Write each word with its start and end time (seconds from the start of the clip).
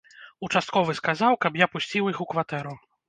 Участковы 0.47 0.95
сказаў, 0.99 1.37
каб 1.45 1.59
я 1.61 1.67
пусціў 1.75 2.11
іх 2.13 2.23
у 2.27 2.29
кватэру. 2.33 2.73